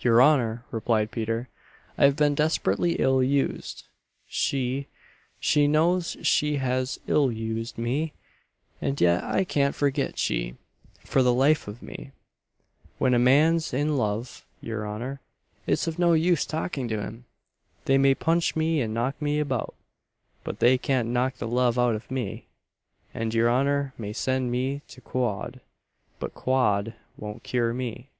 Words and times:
"Your 0.00 0.20
honour," 0.20 0.64
replied 0.72 1.12
Peter, 1.12 1.48
"I 1.96 2.04
have 2.06 2.16
been 2.16 2.34
desperately 2.34 2.94
ill 2.94 3.22
used. 3.22 3.84
She 4.26 4.88
she 5.38 5.68
knows 5.68 6.16
she 6.20 6.56
has 6.56 6.98
ill 7.06 7.30
used 7.30 7.78
me: 7.78 8.12
and 8.82 9.00
yet 9.00 9.22
I 9.22 9.44
can't 9.44 9.76
forget 9.76 10.18
she, 10.18 10.56
for 11.04 11.22
the 11.22 11.32
life 11.32 11.68
of 11.68 11.80
me! 11.80 12.10
When 12.98 13.14
a 13.14 13.20
man's 13.20 13.72
in 13.72 13.96
love, 13.96 14.44
your 14.60 14.84
honour, 14.84 15.20
it's 15.64 15.86
of 15.86 15.96
no 15.96 16.12
use 16.12 16.44
talking 16.44 16.88
to 16.88 17.00
him! 17.00 17.26
They 17.84 17.98
may 17.98 18.16
punch 18.16 18.56
me 18.56 18.80
and 18.80 18.92
knock 18.92 19.22
me 19.22 19.38
about, 19.38 19.76
but 20.42 20.58
they 20.58 20.76
can't 20.76 21.10
knock 21.10 21.36
the 21.36 21.46
love 21.46 21.78
out 21.78 21.94
of 21.94 22.10
me; 22.10 22.48
and 23.14 23.32
your 23.32 23.48
honour 23.48 23.94
may 23.96 24.12
send 24.12 24.50
me 24.50 24.82
to 24.88 25.00
quod, 25.00 25.60
but 26.18 26.34
quod 26.34 26.94
won't 27.16 27.44
cure 27.44 27.72
me. 27.72 28.10